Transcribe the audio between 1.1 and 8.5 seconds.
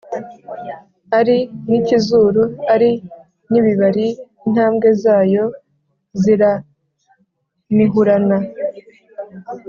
Ari n'ikizuru ari n'ibibari: Intambwe zayo ziranihurana,